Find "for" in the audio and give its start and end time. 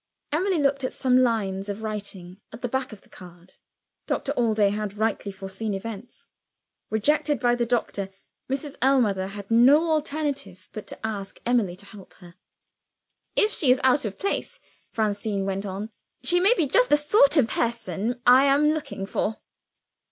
19.05-19.37